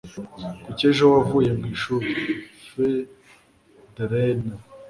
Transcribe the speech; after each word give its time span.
Kuki 0.63 0.83
ejo 0.91 1.05
wavuye 1.13 1.49
mwishuri? 1.59 2.07
(FeuDRenais) 2.67 4.59